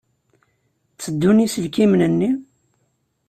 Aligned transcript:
Tteddun 0.93 1.41
yiselkimen-nni? 1.41 2.31